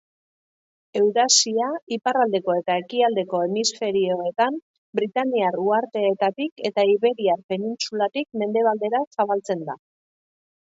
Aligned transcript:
Eurasia 0.99 1.65
iparraldeko 1.97 2.55
eta 2.59 2.77
ekialdeko 2.83 3.41
hemisferioetan, 3.47 4.57
Britainiar 5.01 5.59
Uharteetatik 5.65 6.65
eta 6.71 6.87
Iberiar 6.95 7.37
Penintsulatik 7.53 8.43
mendebaldera 8.45 9.03
zabaltzen 9.19 9.63
da. 9.71 9.77